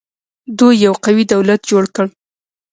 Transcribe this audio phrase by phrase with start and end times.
[0.59, 2.05] دوی یو قوي دولت جوړ کړ